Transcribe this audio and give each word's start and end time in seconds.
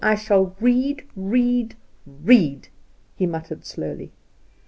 I 0.03 0.15
shall 0.15 0.55
read, 0.59 1.05
read, 1.15 1.75
read," 2.07 2.69
he 3.15 3.27
muttered 3.27 3.63
slowly. 3.65 4.11